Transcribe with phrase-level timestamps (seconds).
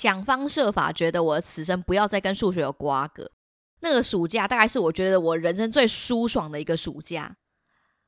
[0.00, 3.28] 想方设法觉得我的此生不要再跟数学有瓜葛。
[3.80, 7.34] 那个暑假大概是我觉得我人生最舒爽的一个暑假。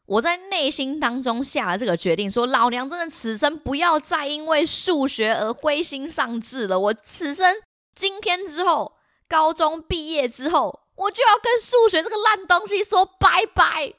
[0.07, 6.79] 我在内心当中下了这个决定，说老娘真的此生不要再因为数学而灰心丧志了。
[6.79, 7.57] 我此生
[7.93, 8.93] 今天之后，
[9.29, 13.95] 高中毕业之后，我就要跟数学这个烂东西说拜拜。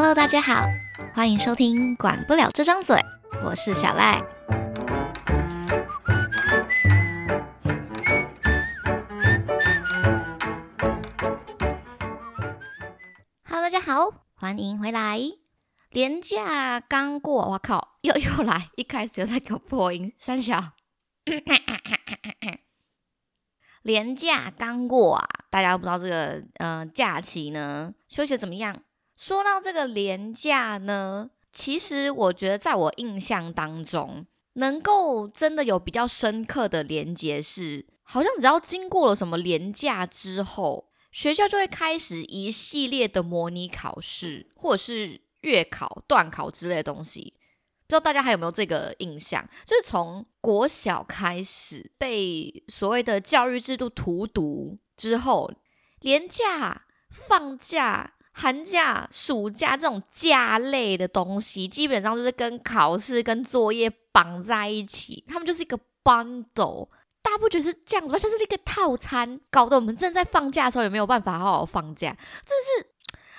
[0.00, 0.64] Hello，大家好，
[1.12, 2.94] 欢迎收听《管不了这张嘴》，
[3.44, 4.22] 我是小赖。
[13.44, 15.18] 大家好，欢迎回来。
[15.90, 20.74] 年假刚过，我靠，又又来，一开始就在给我破音，三小。
[23.82, 28.80] 年假刚过啊，大家不知道这个呃假期呢休息怎么样？
[29.18, 40.86] 说到这个年假呢，其实我觉得在我印象当中，能够真的有比较深刻的连接是，好像只要经过了什么年假之后。
[41.10, 47.34] 学校就会开始一系列的模拟考试，或者是月考、段考之类的东西。
[47.86, 49.48] 不知道大家还有没有这个印象？
[49.64, 55.50] 就是从国小开始被所谓的教育制度荼毒之后，
[56.00, 65.24] 连假、放假、寒假、暑假这种假类的东西，基本上就是跟考试、跟作业绑在一起。
[65.26, 66.88] 他们就是一个 bundle。
[67.20, 68.18] 大家不觉得是这样子吗？
[68.22, 72.16] 它是一个套餐，搞得我们正在放假的时候也没有办法好好放假。
[72.46, 72.86] 这是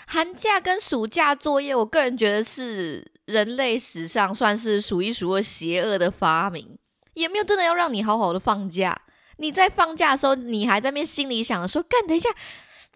[0.06, 6.78] 寒假跟暑假作业，我个人觉得是人类史上算是数一数二邪恶的发明。
[7.14, 9.02] 也没有真的要让你好好的放假。
[9.38, 12.30] 你在放假的时候，你还在那心里想说：“干，等一下，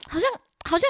[0.09, 0.29] 好像
[0.65, 0.89] 好像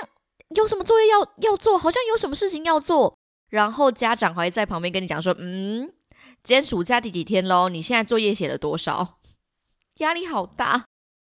[0.56, 3.18] 有什么作业要要做，好像有什么事情要做。”
[3.50, 5.94] 然后家长还在旁边跟你讲说：“嗯，
[6.44, 7.70] 今天暑假第几天喽？
[7.70, 9.20] 你现在作业写了多少？”
[10.00, 10.86] 压力好大，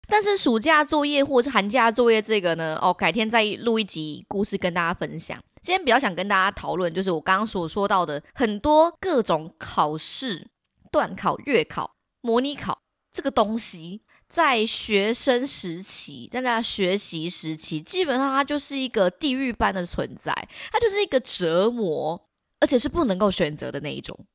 [0.09, 2.77] 但是暑假作业或是寒假作业这个呢？
[2.83, 5.39] 哦，改天再录一集故事跟大家分享。
[5.63, 10.49] 今天比较想跟大家讨论，就是我刚刚所说到的很多各种考试、
[10.91, 12.81] 段考、月考、模拟考
[13.13, 20.33] 这个东西，在学生时期、在家学习时期，基本上它就是一个地狱般的存在，
[20.71, 22.29] 它就是一个折磨，
[22.61, 24.27] 而且是不能够选择的那一种。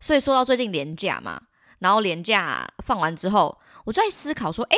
[0.00, 1.42] 所以说到最近年假嘛。
[1.80, 4.76] 然后年假放完之后，我就在思考说：，哎，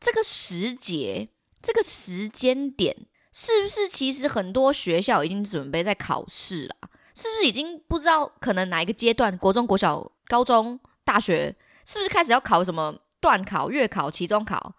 [0.00, 1.28] 这个时节、
[1.62, 6.90] 这个时间点，是不是其实很多学校已经准备在考试了？
[7.14, 11.54] 是不是已经不知道可能哪一个阶段，国中、国小、高中、大学，
[11.86, 12.92] 是不是开始要考什么
[13.24, 14.74] 段考、月考、期中考？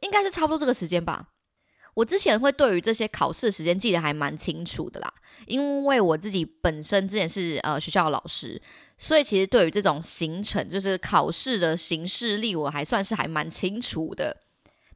[0.00, 1.28] 应该是差不多这个时间吧。
[1.92, 5.12] 我之前会对于这些考试时间记得还蛮清楚的啦，
[5.46, 8.58] 因为我自己本身之前是呃学校的老师，
[8.96, 14.34] 所以其实对于这种行程，就是考试的形式力，我还算是还蛮清楚的。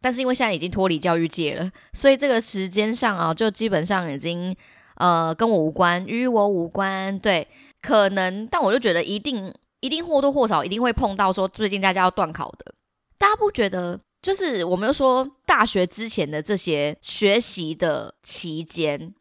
[0.00, 4.56] 但是因为现在已经脱离教育界了，所以这个时间上啊，就基本上已经
[4.94, 7.18] 呃跟我无关，与我无关。
[7.18, 7.46] 对，
[7.82, 12.72] 可能，但我就觉得一定一定或多或少一定会碰到说最近大家要断考的，
[13.18, 14.00] 大家不觉得？
[14.22, 19.14] 就是我们又说大学之前的这些学习的期间，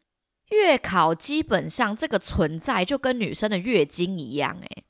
[0.50, 4.84] 月考基本上这个存在就跟女生的月经一样，诶，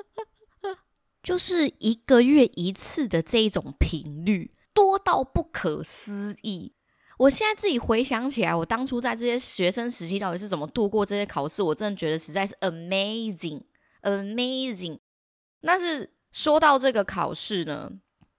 [1.22, 6.74] 就是一个月一次的这一种频率，多到不可思议。
[7.16, 14.98] 我现在自己回想起来，我当初在这些学生时期到底是怎么度过这些考试，我真的觉得实在是 amazing，amazing。
[15.62, 17.92] 但是说到这个考试呢？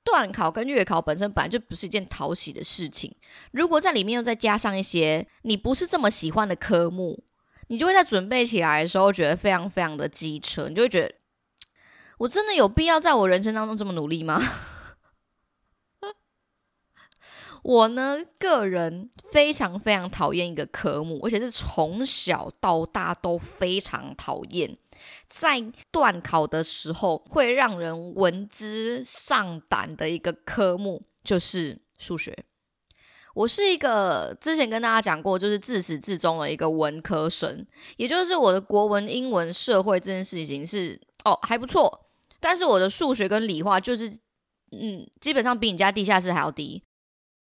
[0.04, 3.16] 段考跟月考本身本来就不是一件讨喜的事情，
[3.52, 7.24] 如果在里面又再加上一些你不是这么喜欢的科目，
[7.68, 11.14] 你就会在准备起来的时候觉得非常非常的机车，你就会觉得
[12.18, 14.42] 我真的有必要在我人生当中这么努力吗？
[17.64, 24.78] 我呢，个人非常非常讨厌一个科目，而且是从小到大都非常讨厌。
[25.28, 32.46] 在段考的时候，会让人闻之丧胆的一个科目就是数学。
[33.34, 37.66] 我是一个之前跟大家讲过，就是自始至终的一个文科生，
[37.96, 42.08] 也就是我的国文、英文、社会这件事情是哦还不错，
[42.40, 44.10] 但是我的数学跟理化就是
[44.72, 46.84] 嗯，基本上比你家地下室还要低。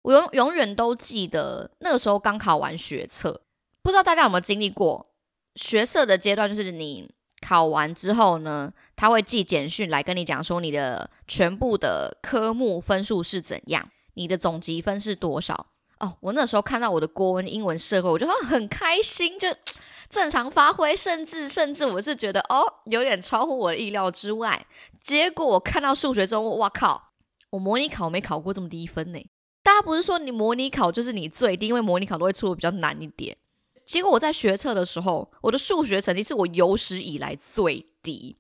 [0.02, 3.42] 我永永远都记得那个时候刚考完学测，
[3.82, 5.08] 不知道大家有没有经历过
[5.56, 6.48] 学测的阶段？
[6.48, 7.12] 就是你
[7.42, 15.68] 考完之后呢，他会寄简讯来跟你讲说你的全部的科目分数是怎样，你的总积分是多少。
[16.00, 19.54] 哦，我那时候看到我的国文、英文、社会，我就很开心，就
[20.10, 24.66] 正常发挥，甚至甚至我是觉得哦，有点超乎我的意料之外。
[25.04, 27.12] 结果我看到数学之后，哇靠！
[27.50, 29.20] 我模拟考没考过这么低分呢。
[29.62, 33.38] 大家不是说你模拟考就是你最低，因为模拟考都会出的比较难一点。
[33.86, 38.38] 结果我在学测的时候，我的数学成绩是我有史以来最低。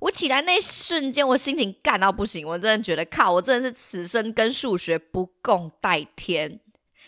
[0.00, 6.60] 我起来那一瞬间，我心情干到不行，我真的觉得靠，我真的是此生跟数学不共戴天。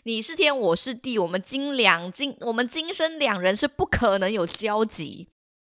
[0.05, 5.29] 你是天，我是地，我们今两今我们今生两人是不可能有交集。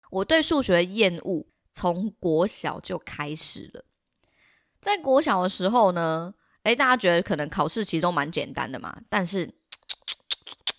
[0.09, 3.85] 我对数学的厌恶从国小就开始了。
[4.81, 8.95] 在国小的时候呢，诶，大家觉得可能考试其实都蛮简单的嘛。
[9.09, 9.53] 但是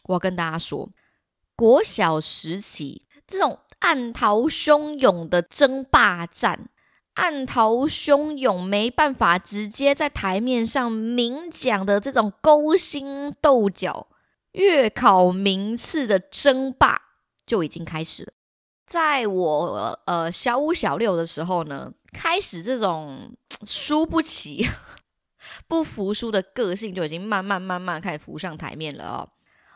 [0.04, 0.90] 我要跟大家说，
[1.56, 6.68] 国小时期这种暗涛汹涌的争霸战。
[7.14, 14.08] 暗涛汹涌，没办法直接在台面上明讲的这种勾心斗角、
[14.50, 17.00] 月考名次的争霸
[17.46, 18.32] 就已经开始了。
[18.84, 24.68] 在我呃小五小六的时候呢，开始这种 输不起、
[25.66, 29.28] 不服输的个性就已经慢慢慢慢开始浮上台面了哦。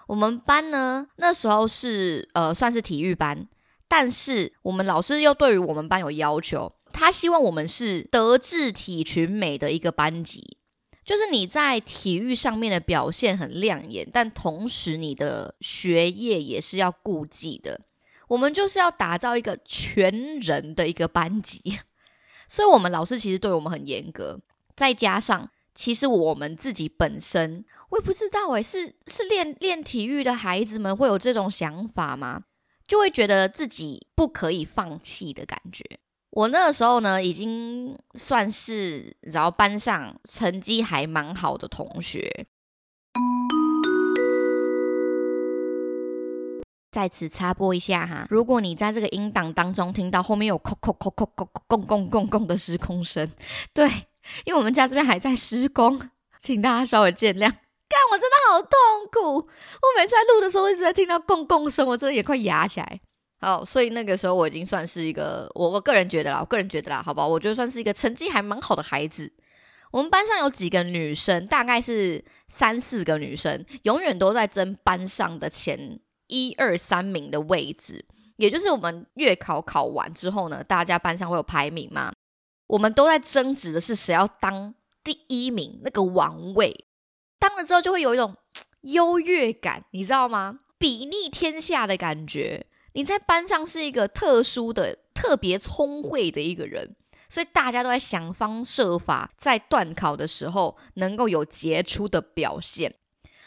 [0.06, 3.47] 我们班呢那时候是呃算是体育班，
[3.87, 6.73] 但是我们老师又对于我们班有要求。
[6.93, 10.56] 他希望我们是德智体群美的一个班级，
[11.05, 17.82] 就是你在体育上面的表现很亮眼，但同时你的学业也是要顾忌的。
[18.29, 21.79] 我们就是要打造一个全人的一个班级，
[22.49, 24.41] 所以我们老师其实对我们很严格。
[24.75, 32.43] 再加上，其实我们自己本身，我也不知道诶，是是练练体育的孩子们会有这种想法吗？
[32.89, 35.85] 就会觉得自己不可以放弃的感觉。
[36.31, 42.49] 我那个时候呢，已经算是然后班上成绩还蛮好的同学。
[46.91, 53.31] 在此插播一下哈，如果你在这个音档当中听到后面有“叩叩叩叩叩咣咣咣咣”的时空声，
[53.73, 53.89] 对，
[54.45, 56.01] 因为我们家这边还在施工，
[56.41, 57.41] 请大家稍微见谅。
[57.41, 58.71] 干，我真的好痛
[59.11, 63.01] 苦，我每次在录的时候一直在听到“咣咣”声，我真的也快哑起来。
[63.41, 67.29] 好，所以那个时候我已经算是一个，我我个人觉得啦，我个人觉得啦，好不好？
[67.29, 69.33] 我觉得算是一个成绩还蛮好的孩子。
[69.91, 78.05] 我们班上有几个女生，大概是三四个女生，永远都在争班上的前一二三名的位置。
[78.37, 82.13] 也就是我们月考考完之后呢，大家班上会有排名嘛，
[82.69, 86.87] 我们都在争执的是谁要当第一名那个王位。
[87.38, 88.35] 当了之后就会有一种
[88.82, 90.61] 优越感，你知道吗？
[90.79, 92.67] 比逆天下的感觉。
[92.93, 96.97] 你在班上是一个特殊的、特别聪慧的一个人，
[97.29, 102.94] 所以大家都在想方设法，在断考的时候能够有杰出的表现。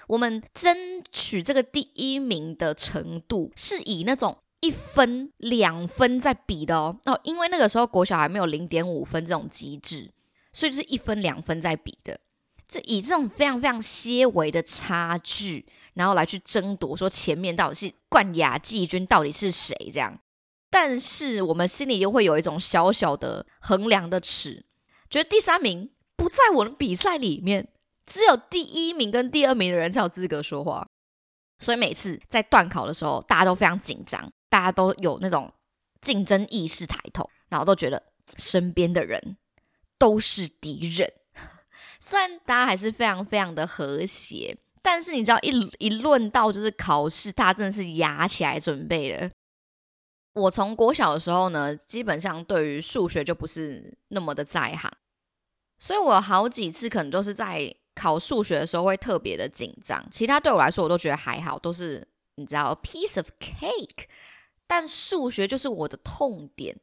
[0.07, 6.97] 我们争取这个第一名的程度，是以那种一分、两分在比的哦。
[7.05, 10.11] 哦，因为那个时候国小还没有零点五分这种机制，
[10.53, 12.19] 所以就是一分、两分在比的。
[12.67, 15.65] 这以这种非常非常些微的差距。
[15.93, 20.17] 然后来去争夺，说前面到底是冠亚季军到底是谁这样，
[20.69, 24.63] 但是我们心里又会有一种小小的衡量的尺，
[25.09, 27.67] 觉得第三名不在我们比赛里面，
[28.05, 30.87] 只有第一名跟第二名的人才有资格说话。
[31.59, 35.51] 所以每次在断考的时候，大家都非常紧张，大家都有那种
[36.01, 38.03] 竞争意识抬头，然后都觉得
[38.37, 39.37] 身边的人
[39.97, 41.11] 都是敌人。
[41.99, 44.55] 虽然大家还是非常非常的和谐。
[44.83, 49.31] 但是你知道，一一论到就是考试，他真的是压起来准备的。
[50.33, 54.91] 我从国小的时候呢，基本上对于数学就不是那么的在行，
[55.77, 60.03] 所以我好几次可能都是在考数学的时候会特别的紧张。
[60.09, 64.07] 其他对我来说，我都觉得还好，都是你知道，piece of cake。
[64.71, 66.79] 但数学就是我的痛点。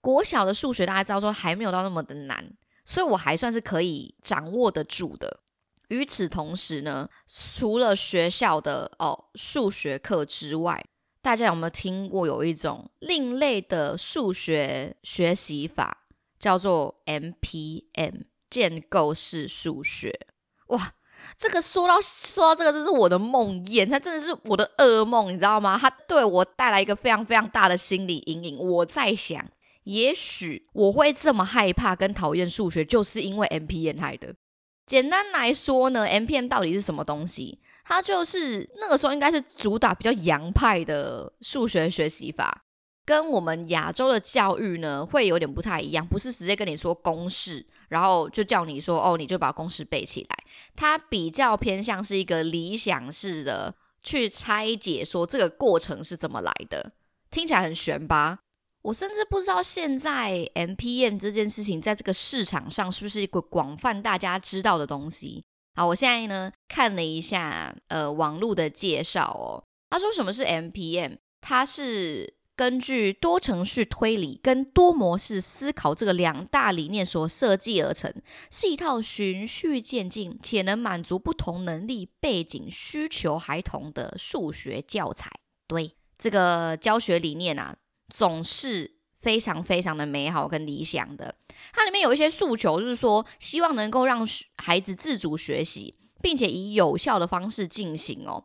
[0.00, 5.40] 国小的数学大家知道说还没有到那么的难，所以我还算是可以掌握得住的。
[5.88, 10.84] 与此同时呢，除了学校的哦数学课之外，
[11.20, 16.06] 大家有没有听过有一种另类的数学学习法，
[16.38, 20.28] 叫做 MPM 建构式数学？
[20.68, 20.92] 哇，
[21.38, 25.78] 这个说到说到这个，这是我的梦魇，它真的是我的噩梦，你知道吗？
[25.80, 28.58] 它对我带来一个非常非常大的心理阴影。
[28.58, 29.44] 我在想，
[29.84, 34.34] 也许我会这么害怕跟讨厌数学，就是因为 MPM 害的。
[34.86, 37.60] 简单来说呢，MPM 到底是什么东西？
[37.84, 42.62] 它就是那个时候应该是主打比较洋派的数学学习法。
[43.06, 50.36] 跟我们亚洲的教育呢会有点不太一样，不是直接跟你说公式，然后就叫你说哦，你就把公式背起来。
[50.74, 56.90] 它比较偏向是一个理想式的去拆解，说这个过程是怎么来的，
[57.30, 58.40] 听起来很玄吧？
[58.82, 65.42] 我甚至不知道现在 M P M 这件事情在这个市场上是不是一个广泛大家知道的东西。
[65.74, 78.12] 好，我现在呢看了一下呃网络的介绍哦，他说什么是 M P M，它是根据多程序推理跟多模式思考这个两大理念所设计而成，
[78.50, 85.30] 是一套循序渐进且能满足不同能力背景需求孩童的数学教材。
[85.68, 87.76] 对这个教学理念啊。
[88.08, 91.34] 总是非常非常的美好跟理想的，
[91.72, 94.24] 它里面有一些诉求，就是说希望能够让
[94.58, 98.44] 孩子自主学习，并且以有效的方式进行哦，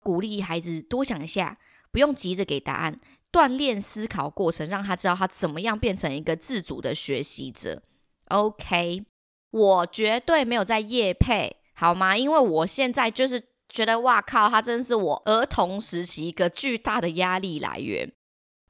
[0.00, 1.58] 鼓励孩子多想一下，
[1.90, 3.00] 不用急着给答案，
[3.30, 7.82] 锻炼思考过程，让他知道他怎么样变成一个自主的学习者。
[8.28, 9.04] OK，
[9.50, 12.16] 我绝对没有在夜配，好吗？
[12.16, 18.12] 因为我现在就是觉得，哇靠，他真是我儿童时期一个巨大的压力来源。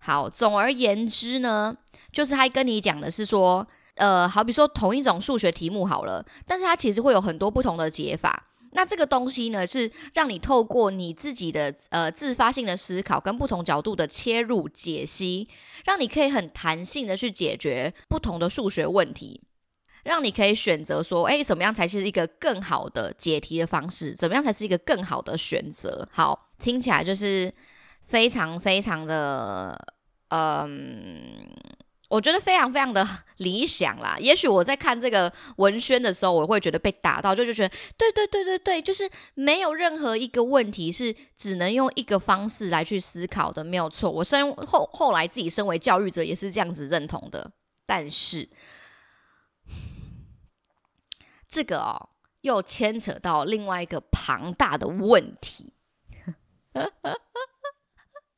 [0.00, 1.77] 好，总而言之呢，
[2.12, 8.48] 就是他跟你讲的是说，呃，好比说同一种数学题目好了，但是它其实会有很多不同的解法。
[8.73, 15.49] 那这个东西呢，是让你透过你自己的呃自发性的思考跟不同角度的切入解析，
[15.85, 19.43] 让你可以很弹性的去解决不同的数学问题，
[20.05, 24.15] 让你可以选择说，哎，怎么样才是一个更好的解题的方式？
[24.15, 26.09] 怎么样才是一个更好的选择？
[26.13, 27.53] 好，听起来就是。
[28.01, 29.79] 非常非常的，
[30.29, 31.47] 嗯，
[32.09, 34.17] 我觉得非常非常的理想啦。
[34.19, 44.11] 也许我在看这个文宣的时候，我会觉得被打到，就就觉得，对对对对对，就是没有任何一个问题是只能用一个方式来去思考的，没有错。
[44.11, 47.50] 我身后后来自己身为教育者也是这样子认同的。
[47.85, 48.49] 但是
[51.49, 52.09] 这个哦，
[52.41, 55.75] 又牵扯到另外一个庞大的问题。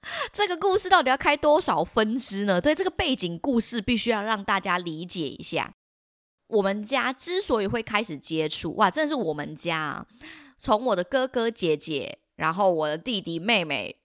[0.33, 2.61] 这个故事到底要开多少分支呢？
[2.61, 5.75] 对这个背景故事，必须要让大家理解一下。
[6.49, 10.05] 我们家之所以会开始接触，哇，真的是我们家！
[10.59, 14.01] 从我的哥哥姐姐，然后我的弟弟妹妹，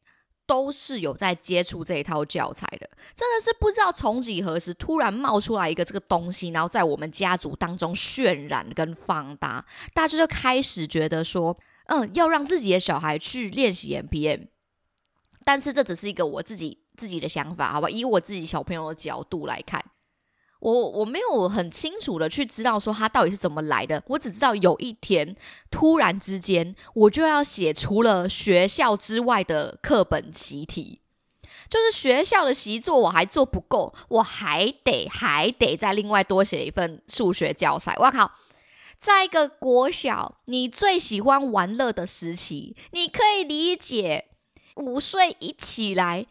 [0.46, 2.88] 都是有在接触这一套教材的。
[3.16, 14.42] 真的是不知道从几何时突然冒出来一个这个东西，然后在我们家族当中渲染跟放大，大家就开始觉得说，嗯，要让自己的小孩去练习 M P M。
[15.46, 17.88] 但是这只是一个我自己自己的想法，好吧？
[17.88, 19.86] 以我自己小朋友的角度来看，
[20.60, 24.02] 我我没有很清楚的去知道说他到底是怎么来的。
[24.08, 25.36] 我只知道有一天
[25.70, 31.02] 突然之间，我就要写除了学校之外的课本习题，
[31.70, 37.96] 就是学校的习作我还做不够，我还得还得再另外多写一份数学教材。
[38.00, 38.32] 我靠，
[38.98, 44.30] 在一个国小，你最喜欢玩乐的时期，你可以理解。
[44.76, 46.26] 午睡一起来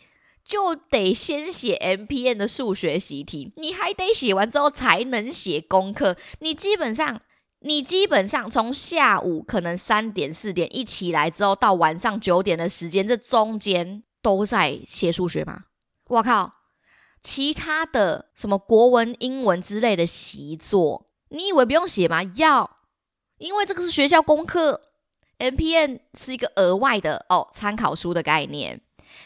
[0.44, 6.16] 就得先写 M P N 的数学习题，你还得写完之后才能写功课。
[6.40, 7.20] 你基本上，
[7.60, 15.64] 你基本上从下午可能三点四点一起来之后，到晚上九点的时间，这中间都在写数学吗？
[16.08, 16.52] 我靠！
[17.22, 22.22] 其他的什么国文、英文之类的习作，你以为不用写吗？
[22.22, 22.78] 要，
[23.38, 24.82] 因为这个是学校功课。
[25.38, 28.80] N P N 是一个额外的哦参考书的概念，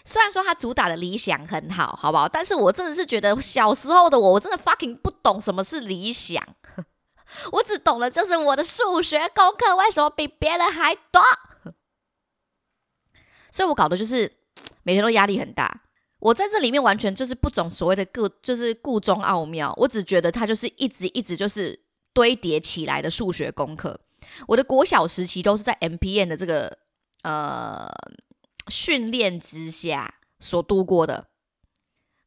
[0.04, 2.28] 虽然说它主打的理想很好，好不好？
[2.28, 6.42] 但是我真的是觉得小时候的我，我真的 fucking 不懂什么是理想，
[7.52, 11.22] 我只懂的就是我的数学功课为什么比别人还多，
[13.52, 14.32] 所以我搞的就是
[14.82, 15.82] 每天都压力很大。
[16.20, 21.78] 我在这里面完全就是不懂所谓的个，就是故中奥妙，我只觉得它就是一直一直就是
[22.12, 24.00] 堆叠起来的数学功课。
[24.46, 26.78] 我的国小时期都是在 M P N 的这个
[27.22, 27.88] 呃
[28.68, 31.28] 训练之下所度过的。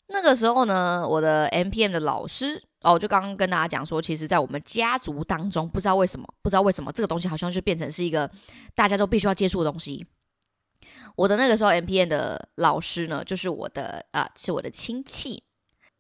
[0.08, 8.30] 那个时候呢，我的 M P N 的老师哦，就刚刚跟大家讲说，其实，在我们家族当中，不知道为什么，不知道为什么这个东西好像就变成是一个
[8.76, 10.06] 大家都必须要接触的东西。
[11.16, 15.44] 我的那个时候 M P N 的老师呢，就是我的啊，是我的亲戚。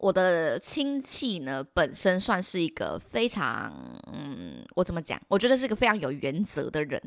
[0.01, 3.71] 我的亲戚呢，本身算是一个非常，
[4.11, 5.21] 嗯，我怎么讲？
[5.27, 6.99] 我觉得是一个非常有原则的人。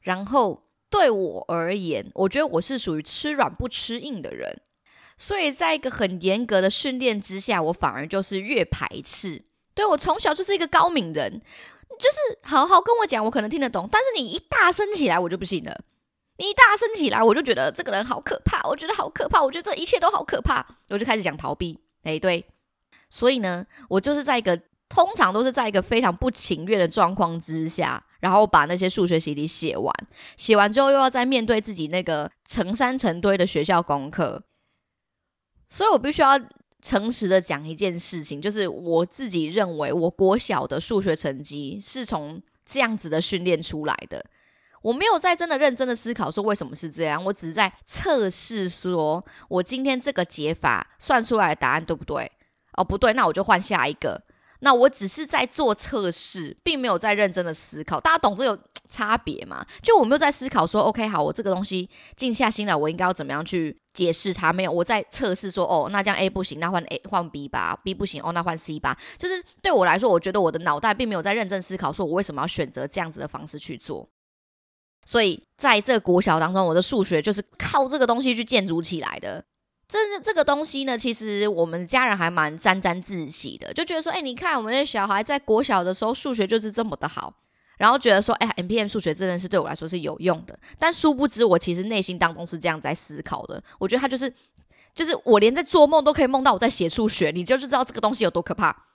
[0.00, 4.62] 然后对我而言，我觉得我是属于吃软不吃硬的人。
[5.18, 9.44] 所以在一个很严格的训练之下，我反而就是越排斥。
[9.74, 11.30] 对我从小就是一个高敏人，
[11.98, 13.86] 就是好好跟我讲，我可能听得懂。
[13.92, 15.78] 但是你一大声起来，我就不行了。
[16.38, 21.78] 你一大声起来，我就觉得这个人好可怕，我觉得好可怕，我觉得这一切都好可怕，我就开始讲逃避。
[22.02, 22.44] 哎，对，
[23.08, 29.92] 所以呢，我就是在一个通常都是在一个非常不情愿的状况之下，然后把那些数学习题写完，
[30.36, 34.42] 写完之后又要再面对自己那个成山成堆的学校功课，
[35.68, 36.40] 所以我必须要。
[36.82, 44.24] 诚实的讲一件事情，就是我自己认为，我国小的数学成绩是从这样子的训练出来的。
[44.82, 52.30] 我没有在真的认真的思考说为什么是这样，我只是在测试说，我今天这个解法算出来的答案对不对？
[52.76, 54.22] 哦，不对，那我就换下一个。
[54.62, 57.98] 那我只是在做测试，并没有在认真的思考。
[57.98, 59.64] 大家懂这个差别吗？
[59.82, 64.52] 就我没有在思考说，OK，好，我这个东西静下心来，我应该要怎么样去解释它？
[64.52, 68.94] 没有，我在测试说，哦，那这样 A 不行，那换 A 换 B 吧，B 不行，哦，那换 C 吧。
[69.16, 74.06] 就是对我来说，我觉得我的脑袋并没有在认真思考，说我为什么要选择这样子的方式去做。
[75.04, 79.44] 所以在这个国小当中，我的数学就是靠这个东西去建筑起来的。
[79.88, 87.34] 这这个东西呢，其实我们家人还蛮沾沾自喜的，就觉得说，哎，你看我们的小孩在国小的时候数学就是这么的好，
[87.76, 90.56] 然后觉得说，哎，M P M 数学真的是对我来说是有用的。
[90.78, 93.60] 但殊不知，我其实内心当中是这样在思考的。
[93.80, 94.32] 我觉得他就是，
[94.94, 98.86] 就是我连在做梦都可以梦到我在写数学，你就是知道这个东西有多可怕。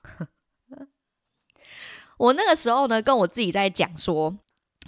[2.17, 4.33] 我那个时候呢，跟我自己在讲说，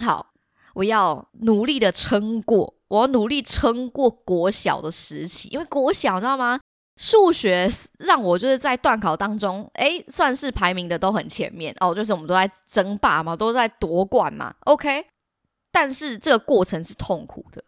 [0.02, 0.32] 好，
[0.78, 2.72] 不要努力的撑过。
[2.86, 6.60] 我要努力撑过国小的时期，因为国小你知道吗？
[6.96, 7.68] 数学
[7.98, 15.04] 让我就是在段考当中，哎，算是排名的都很前面哦，就是我们都在争霸嘛，都在夺冠嘛，OK。
[15.72, 17.64] 但是这个过程是痛苦的，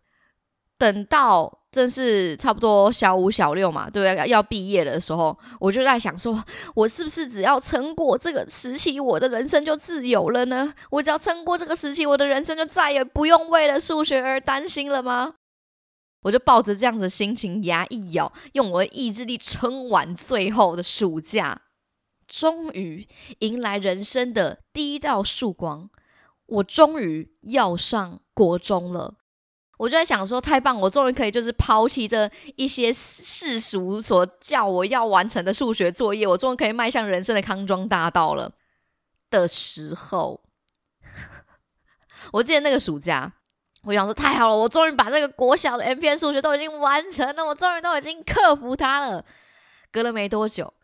[0.80, 1.60] 等到。
[1.70, 4.28] 正是差不多小五、小六嘛，对不对？
[4.28, 6.44] 要毕业的时候，我就在想说，
[6.74, 10.74] 我是不是只要撑过这个时期，我的人生就自由了呢？
[10.90, 15.34] 我只要撑过这个时期，我的人生就再也不用为了数学而担心了吗？
[16.22, 21.62] 我就抱着这样的心情，牙一咬，用我的意志力撑完最后的暑假，
[22.26, 23.06] 终于
[23.38, 25.88] 迎来人生的第一道曙光，
[26.46, 29.14] 我终于要上国中了。
[29.80, 30.78] 我就在想说，太棒！
[30.78, 38.52] 我终于可以就是抛弃这一些世俗所叫我要完成的数学作业，我终于可以迈向人生的康庄大道了
[39.30, 40.42] 的时候，
[42.30, 43.32] 我记得那个暑假，
[43.84, 49.24] 我想说太好了，我终于把这个国小的 M P N 数学都已经完成了，我终于都已经克服它了。
[49.90, 50.74] 隔了没多久，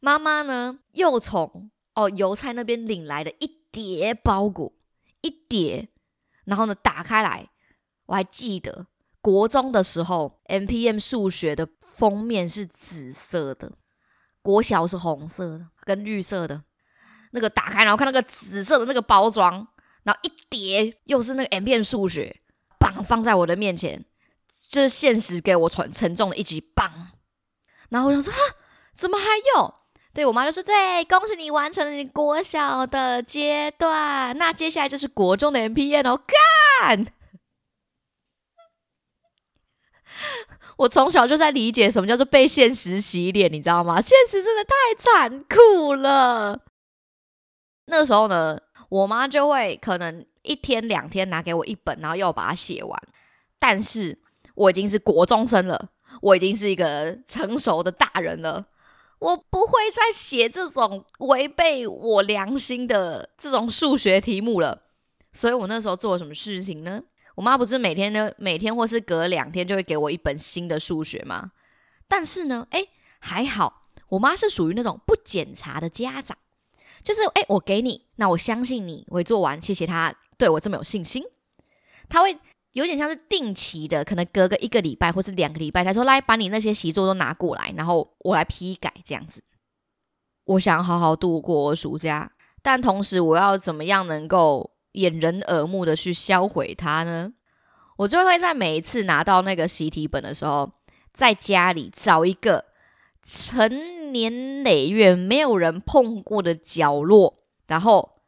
[0.00, 4.72] 妈妈呢又从哦邮差那边领来的一叠包裹，
[5.20, 5.88] 一叠，
[6.46, 7.48] 然后呢打开来。
[8.10, 8.88] 我还记得
[9.20, 13.72] 国中的时候，M P M 数学的封面是紫色的，
[14.42, 16.64] 国小是红色的跟绿色的。
[17.30, 19.64] 那个打开，然后看那个紫色的那个包装，
[20.02, 22.40] 然后一叠又是那个 M P M 数学
[22.80, 24.04] 棒放在我的面前，
[24.68, 27.12] 就是现实给我传沉重的一击棒。
[27.90, 28.38] 然后我想说啊，
[28.92, 29.74] 怎么还有？
[30.12, 36.20] 对我妈就说：“对，恭喜你完成了你国小的阶段，那接下来就是国中的 M P M 哦，
[36.88, 37.06] 干！”
[40.78, 44.00] 我从小就在理解什么叫做被现实洗脸，你知道吗？
[44.00, 46.60] 现实真的太残酷了。
[47.86, 53.02] 那时候呢，我妈就会可能一天两天拿给我一本，然后要我把它写完。
[53.58, 54.18] 但是
[54.54, 55.90] 我已经是国中生了，
[56.22, 58.66] 我已经是一个成熟的大人了，
[59.18, 64.82] 我不会再写这种违背我良心的这种数学题目了。
[65.32, 67.02] 所以我那时候做了什么事情呢？
[67.40, 71.52] 我妈不是每天呢，每天或是隔两天就会给我一本新的数学吗？
[72.06, 72.86] 但是呢，哎，
[73.18, 76.36] 还好，我妈是属于那种不检查的家长，
[77.02, 81.24] 就是哎，我给你，那我相信你会做完，谢谢他对我这么有信心。
[82.10, 82.38] 他会
[82.72, 89.42] 有点像是定期的，可能隔个一个礼拜或是两个礼拜，他说来把你那些习作都拿过来，然后我来批改这样子。
[90.44, 94.72] 我想好好度过暑假，但同时我要怎么样能够？
[94.92, 97.32] 掩人耳目的去销毁它呢？
[97.96, 100.72] 我就会在每一次拿到那个习题本的时候，
[101.12, 102.64] 在家里找一个
[103.24, 108.22] 成年累月没有人碰过的角落，然后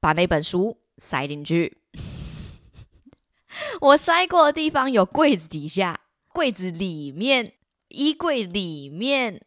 [0.00, 1.78] 把那本书塞进去。
[3.80, 6.00] 我塞过的地方有柜子底下、
[6.32, 7.52] 柜子里面、
[7.88, 9.40] 衣柜里面，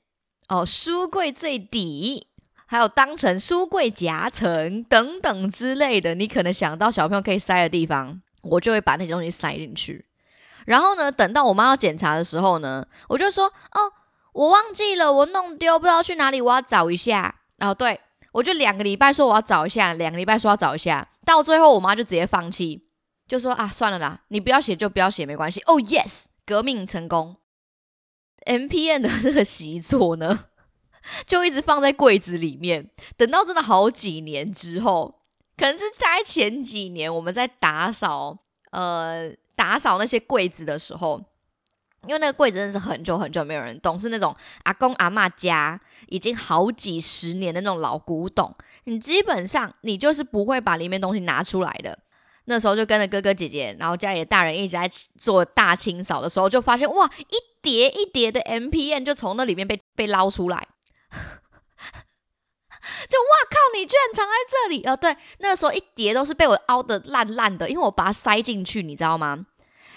[0.50, 2.28] 哦，书柜最底。
[2.72, 10.06] 还有当成书柜夹层等等之类的，你可能想到小朋友可以塞的地方，我就会把那些东西塞进去。
[10.66, 13.92] 然后呢，等到我妈要检查的时候呢，我就说：“哦，
[14.32, 18.00] 我忘记了，我弄丢，不知道去哪里，我要找一下。”哦，对，
[18.32, 22.88] 我就两个礼拜说我要找一下，两个礼拜说要找一下，到最后我妈就直接放弃，
[23.28, 25.60] 就说啊，算了啦，你不要写就不要写，没关系。
[25.66, 27.36] 哦，yes，革命成功。
[28.46, 30.46] M P N 的这个习作呢，
[31.26, 35.22] 就一直放在柜子里面，等到真的好几年之后，
[35.58, 38.38] 可能是在前几年我们在打扫，
[38.72, 41.24] 呃，打扫那些柜子的时候。
[42.08, 48.52] 因为那个柜子真的是很久很久没有人动，是那种阿公阿妈家已经好几十年的那种老古董，
[48.86, 52.00] 你基本上你就是不会把里面东西拿出来的。
[52.46, 60.68] 那时候就跟着哥哥姐姐，然后家里的大人一直在做大清扫的时候，就发现哇，一叠一叠的 M P N 就从那里面被被捞出来，
[63.10, 64.84] 就哇靠，你居然藏在这里！
[64.86, 69.46] 哦，对，那个时候一叠都是被我凹的烂烂的，因为我把它塞进去，你知道吗？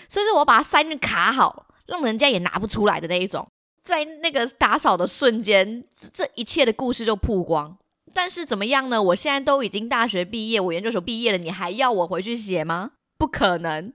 [0.08, 1.66] 所以说我把它塞进卡好。
[1.86, 3.46] 让人家也拿不出来的那一种，
[3.82, 7.76] 在那个打扫的瞬间，这一切的故事就曝光。
[8.14, 9.02] 但是怎么样呢？
[9.02, 12.92] 我现在都已经大学毕业，我研究所毕业了，你还要我回去写吗？
[13.18, 13.92] 不可能。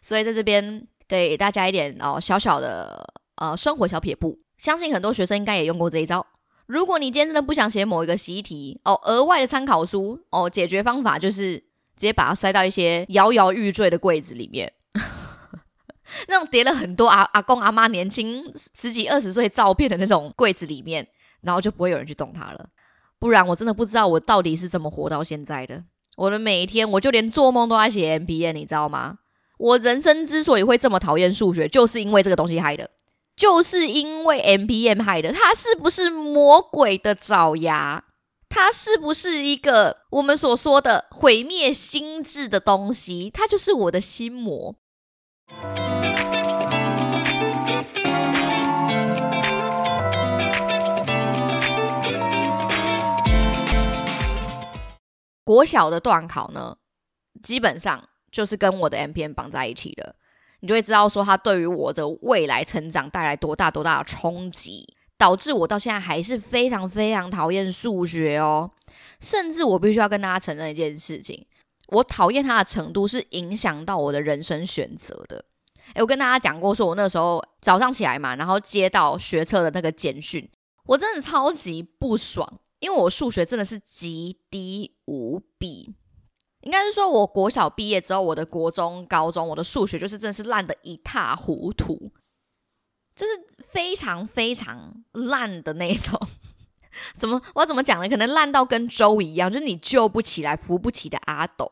[0.00, 3.04] 所以在这边给大家一点哦小小的
[3.38, 6.24] 呃生活小撇步，相信很多学生应该也用过这一招。
[6.68, 11.64] 如果你今天真的不想写某一个习题哦，额外的参考书哦，解决方法就是直
[11.96, 14.70] 接把它塞到一些摇摇欲坠的柜子里面。
[16.28, 21.08] 那种叠了很多阿阿公阿妈年轻十几二十岁照片的那种柜子里面，
[21.40, 22.68] 然后就不会有人去动它了。
[23.18, 25.84] 不然我真的不知道我到底是怎么活到现在的。
[26.18, 29.20] 我的每一天，我就连做梦都在写 M P N，你知道吗？
[29.56, 32.90] 我人生之所以会这么讨厌数学，就是因为这个东西害的，
[33.38, 35.32] 就是因为 M P M 害的。
[35.32, 38.02] 它是不是魔鬼的爪牙？
[38.48, 43.30] 它是不是一个我们所说的毁灭心智的东西？
[43.32, 44.74] 它就是我的心魔。
[55.44, 56.78] 国小的段考呢，
[57.40, 60.16] 基本上就是跟我的 M P N 绑在一起的，
[60.60, 68.70] 你就会知道说它对于我的未来成长带来多大多大的冲击，导致我到现在还是非常非常讨厌数学哦。
[69.20, 71.46] 甚至我必须要跟大家承认一件事情，
[71.88, 75.44] 我讨厌它的程度是影响到我的人生选择的。
[75.94, 80.48] 诶，我跟大家讲过，说我那时候早上起来嘛，然后接到学测的那个简讯，
[80.86, 82.60] 我真的超级不爽。
[82.80, 85.92] 因为我数学真的是极低无比，
[86.62, 92.12] 应该是说，我国小毕业之后，我的国中、高中，我的数学就是真的是烂的一塌糊涂，
[93.14, 96.20] 就是非常非常烂的那种。
[97.14, 98.08] 怎么我怎么讲呢？
[98.08, 101.70] 可能烂到跟粥一样，就是你救不起来、扶不起的阿斗。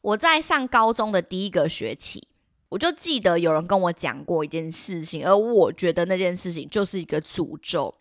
[0.00, 2.26] 我在上高中的第一个学期，
[2.70, 7.94] 我就记得有人跟我讲过一件事情，而我觉得那件事情就是一个诅咒。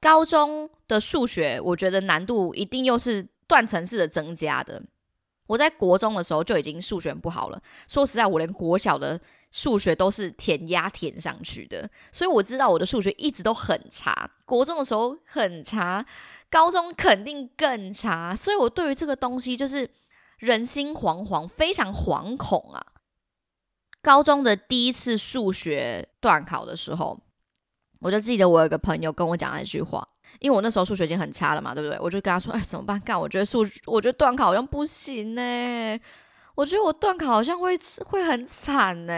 [0.00, 4.82] 高中的数学，我觉得难度一定又是断层式的增加的。
[5.46, 14.30] 我在国中的时候就已经数学不好了，说实在，我连国小的数学都是填鸭填上去的，所以我知道我的数学一直都很差。
[14.44, 16.04] 国中的时候很差，
[16.50, 19.90] 高中肯定更差，所以我对于这个东西就是
[20.38, 22.86] 人心惶惶，非常惶恐啊。
[24.00, 27.20] 高中的第一次数学段考的时候。
[28.04, 30.08] 我就记得我有个朋友跟我讲一句话，
[30.40, 31.98] 因为我那时候数学已经很差了嘛，对不对？
[32.00, 32.98] 我就跟他说：“哎，怎么办？
[33.00, 33.20] 干？
[33.20, 36.00] 我觉得数，我觉得断考好像不行呢。
[36.54, 39.12] 我觉得我断考好像会会很惨呢。”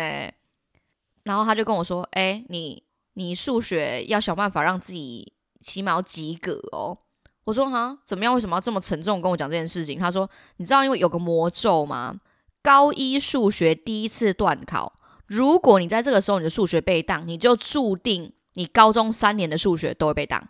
[1.24, 2.82] 然后他就跟我说：“哎，你
[3.14, 6.98] 你数学要想办法让自己起码要及格哦。”
[7.44, 8.34] 我说：“哈，怎么样？
[8.34, 12.14] 为什么要这么沉重跟我讲这件事情？”他说：“你知道因为有个魔咒吗？
[12.62, 14.92] 高一数学第一次断考，
[15.26, 20.40] 如果你在这个时候你的数学被当，你就注定。”你高中三年的数学都会被当，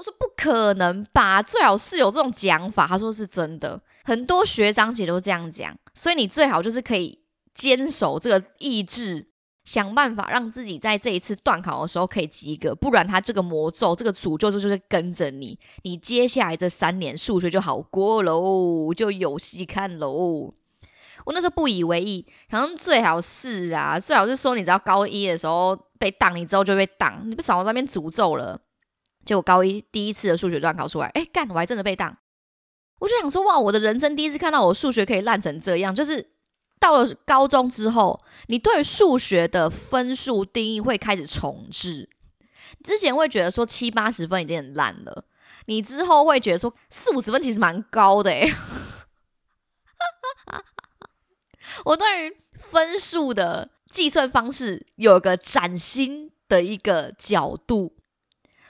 [0.00, 2.86] 我说不可能吧，最好是有这种讲法。
[2.86, 7.18] 他说是真的，很多学长姐都这样讲，所以你最好就是可以
[7.52, 9.28] 坚守这个意志，
[9.66, 20.54] 想办法让自己在这一次断考的时候可以及格，不然他这个魔咒、这个诅咒就就是跟着你，你接下来这三年数学就好过喽，就有戏看喽。
[21.26, 28.58] 我那时候不以为意，好像最好是啊，最好是说你知道高一的时候被挡，你之后就被挡，你不少在那边诅咒了。
[29.24, 32.16] 结果高一第一次的数学段考出来，哎干，我还真的被挡。
[32.98, 35.94] 我就想说，哇，我的人生第一次看到我数学可以烂成这样。
[35.94, 36.32] 就是
[36.78, 42.10] 到了高中之后，你对数学的分数定义会开始重置。
[42.84, 45.24] 之前会觉得说七八十分已经很烂了，
[45.66, 48.54] 你之后会觉得说四五十分其实蛮高的哎。
[51.84, 57.96] 我对于分数的计算方式有个崭新的一个角度，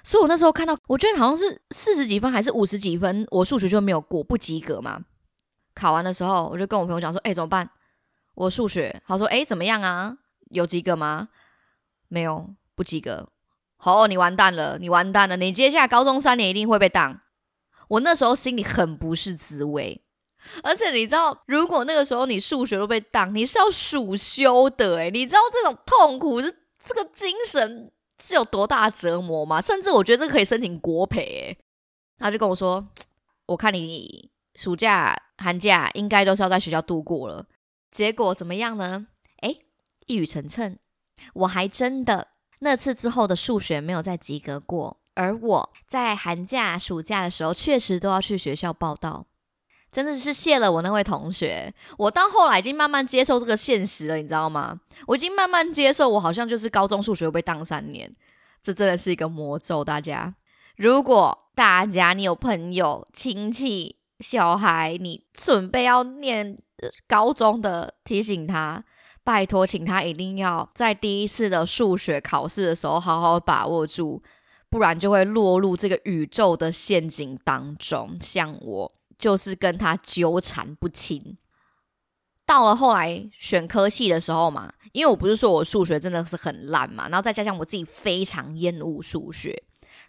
[0.03, 5.05] 所以我那时候看到，我觉得好像是四十几分还是五十几分，我数学就没有过不及格嘛。
[5.75, 7.71] 考完的时候，我就跟我朋友讲说：“哎，怎么办？
[8.35, 10.17] 我数学。”他说：“哎，怎么样啊？
[10.51, 11.29] 有及格吗？
[12.09, 13.29] 没有，不及格。
[13.77, 17.21] 好，你完蛋了，你完蛋了，你接下来高中三年一定会被挡。”
[17.89, 20.01] 我那时候心里很不是滋味，
[20.63, 29.61] 而且你知道，如果那个时候你数学都被挡，你是要暑修的诶，你知道这种痛苦是这个精神是有多大折磨吗？
[29.61, 31.59] 甚至我觉得这可以申请国赔诶。
[32.19, 32.87] 他就跟我说
[33.47, 37.47] ：“我看你暑假、寒假应该都是要在学校度过了。”
[37.91, 39.07] 结果怎么样呢？
[39.39, 39.57] 哎，
[40.07, 40.77] 一语成谶，
[41.33, 42.29] 我还真的
[42.61, 44.99] 那次之后的数学没有再及格过。
[45.15, 49.27] 而我在寒假、暑假的时候，确实都要去学校报道，
[49.91, 51.73] 真的是谢了我那位同学。
[51.99, 54.79] 我到后来已经慢慢接受这个现实了，你知道吗？
[55.07, 58.11] 我已经慢慢接受，我好像就是高中数学被当三年，
[58.63, 59.85] 这真的是一个魔咒。
[59.85, 60.35] 大家，
[60.77, 66.59] 如果大家你有朋友、亲戚、小孩，你准备要念
[67.09, 68.85] 高中的，提醒他，
[69.25, 74.23] 拜托，请他一定要在第一次的数学考试的时候好好把握住。
[74.71, 81.37] 不然就会落入这个宇宙的陷阱当中，像我就是跟他纠缠不清。
[82.47, 89.63] 到了后来选科系的时候嘛，因为我不是说我数学真的是很烂嘛，然后再加上我自己非常厌恶数学，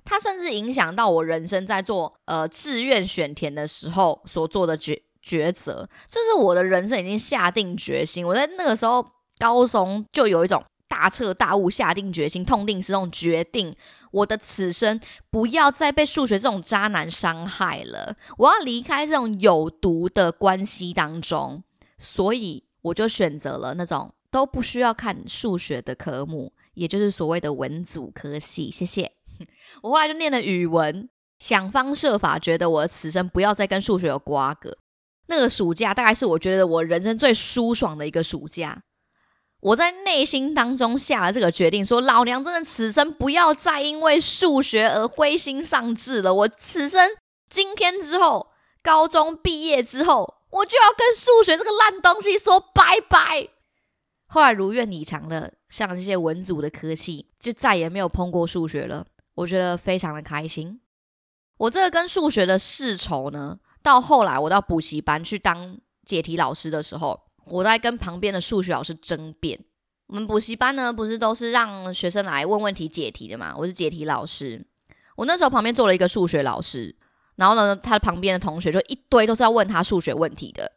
[0.03, 9.05] 它甚至影响到我人生在做呃志愿选填的时候所做的抉抉择，就是我的人生已经下定决心，我在那个时候
[9.37, 10.63] 高中就有一种。
[10.91, 13.73] 大彻大悟，下定决心，痛定思痛，决定
[14.11, 14.99] 我的此生
[15.29, 18.17] 不要再被数学这种渣男伤害了。
[18.37, 21.63] 我要离开这种有毒的关系当中，
[21.97, 28.69] 所以我就选择了那种都不需要看数学的科目，也就是所谓的文组科系。
[28.69, 29.13] 谢谢。
[29.81, 31.07] 我后来就念了语文，
[31.39, 34.77] 想方设法觉得我的此生不要再跟数学有瓜葛。
[35.27, 38.83] 那个暑假大概是我觉得我人生最舒爽的一个暑假。
[39.61, 46.33] 我在内心当中下了这个决定，说老娘真的此生不要再因为数学而灰心丧志了。
[46.33, 47.11] 我此生
[47.47, 48.47] 今天之后，
[48.81, 53.49] 高中毕业之后，我就要跟数学这个烂东西说拜拜。
[54.25, 59.05] 后来如愿以偿的，像这些文组的科技，就再也没有碰过数学了。
[59.35, 60.81] 我觉得非常的开心。
[61.57, 67.27] 我这个跟数学的世仇呢，到后来我到补习班去当解题老师的时候。
[67.45, 69.59] 我在跟旁边的数学老师争辩。
[70.07, 73.55] 我们补习班呢，不是都是让学生来问问题、解题的嘛？
[73.57, 74.65] 我是解题老师。
[75.15, 76.93] 我那时候旁边坐了一个数学老师，
[77.37, 80.71] 然后呢，他旁边的同学就一堆都是要问他数学问题的。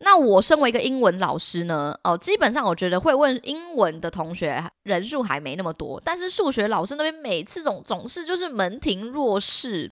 [0.00, 9.90] 那我身为一个英文老师呢，哦，基本上我觉得会问英文的同学人数还没那么多，但是数学老师那边每次总总是就是门庭若市，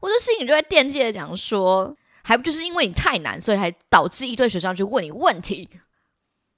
[0.00, 1.96] 我就心里就在惦记着讲说。
[2.26, 5.70] 还不就是因为你太难，所以还导致一堆学生去问你问题。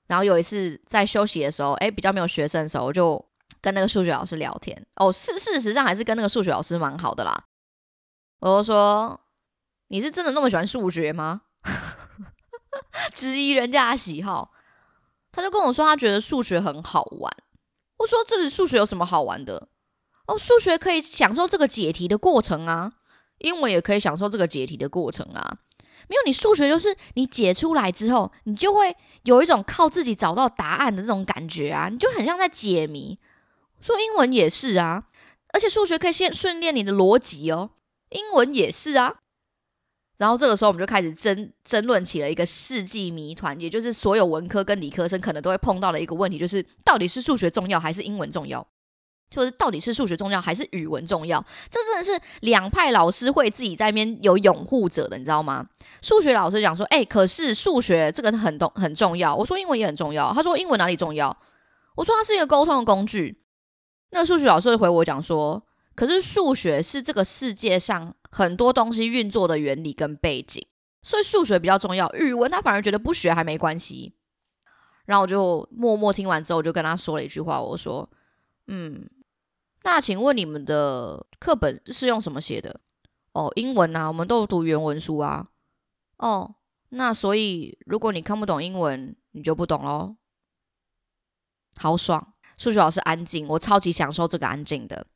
[0.06, 3.22] 然后有一次在休息的时候，哎，比较没有学生的时候，我就
[3.60, 4.86] 跟那个数学老师聊天。
[4.94, 7.44] 哦，事事实上还是跟那个数学老师蛮好的啦。
[8.40, 9.20] 我就说
[9.88, 11.42] ：“你是真的那么喜欢数学吗？”
[13.12, 14.50] 质疑人家的喜好，
[15.30, 17.30] 他就跟我说他觉得数学很好玩。
[17.98, 19.68] 我说：“这里数学有什么好玩的？
[20.28, 22.94] 哦，数学可以享受这个解题的过程啊。”
[23.38, 25.58] 英文也可以享受这个解题的过程啊，
[26.08, 33.18] 没有你数学就是你解出来之后，你就会有一种靠自己找到答案的这种感觉啊，你就很像在解谜。
[33.80, 35.04] 说英文也是啊，
[35.52, 37.70] 而且数学可以先训练你的逻辑哦，
[38.10, 39.16] 英文也是啊。
[40.16, 48.66] 然后这个时候我们就开始争争论起了一个世纪谜团，也就是所有文科跟理科生可能都会碰到的一个问题，就是到底是数学重要还是英文重要？
[49.30, 51.44] 就是到底是数学重要还是语文重要？
[51.68, 55.68] 这真的是两派老师会自己在那边有拥护者的，你知道吗？
[56.00, 61.36] 数学老师讲说：“哎，可是数学这个很重很重要。”我说：“英文也很重要。”他说：“英文哪里重要？”
[61.96, 63.42] 我说：“它是一个沟通的工具。”
[64.12, 65.62] 那数学老师回我讲说
[65.94, 70.66] ：“可是数学是这个世界上很多东西运作的原理跟背景，
[71.02, 72.10] 所以数学比较重要。
[72.14, 74.14] 语文他反而觉得不学还没关系。”
[75.04, 78.08] 然后我就默默听完之后，我就跟他说了一句话：“我说，
[78.68, 79.06] 嗯。”
[79.90, 82.78] 那请问你们的课本是用什么写的？
[83.32, 85.48] 哦，英文啊，我们都读原文书啊。
[86.18, 86.56] 哦，
[86.90, 90.16] 那所以如果你看不懂英文，你就不懂喽。
[91.78, 95.06] 好爽，数学老师安静，我超级享受这个安静的。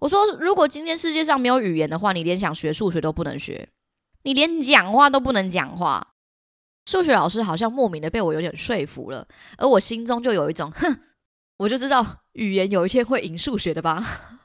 [0.00, 3.70] 我说，如果今天世界上没有语言的话，你连想学数学都不能学，
[4.24, 6.14] 你连讲话都不能讲话。
[6.84, 11.00] 数学老师好像莫名的被我有点说服了，而我心中就有一种哼。
[11.58, 14.04] 我就知道语言有一天会赢数学的吧。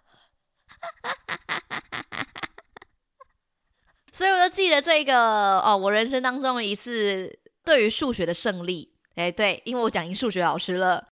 [4.11, 8.93] 所以我就记得这个哦，我人生当中一次对于数学的胜利。
[9.15, 11.07] 哎，对，因为我讲赢数学老师了，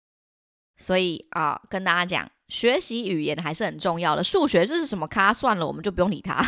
[0.77, 4.23] 所以啊，跟大家讲，学习语言还是很重要的。
[4.23, 5.33] 数学这是什么咖？
[5.33, 6.43] 算了，我们就不用理它。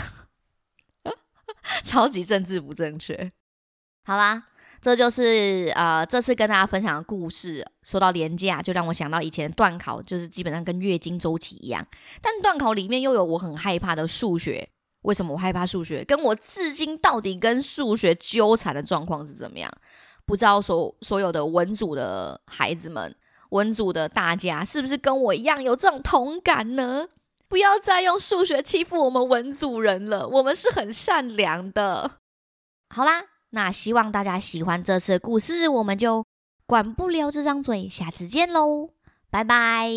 [1.84, 3.32] 超级政治不正确。
[4.04, 4.48] 好啦，
[4.82, 7.66] 这就是呃这次跟大家分享的故事。
[7.84, 11.86] 说到廉价，就让我想到以前段考，就是基本上跟月经周期一样。
[12.22, 14.68] 但段考里面又有我很害怕的数学。
[15.04, 16.04] 为什么我害怕数学？
[16.04, 19.72] 跟我至今到底跟数学纠缠的状况是怎么样？
[20.26, 23.16] 不知道所所有的文组的孩子们，
[23.50, 27.08] 文组的大家，是不是跟我一样有这种同感呢？
[27.48, 32.20] 不要再用数学欺负我们文组人了，我们是很善良的。
[32.90, 36.26] 好啦，那希望大家喜欢这次的故事，我们就
[36.66, 37.88] 管不了这张嘴。
[37.90, 38.90] 下次见喽，
[39.30, 39.92] 拜拜。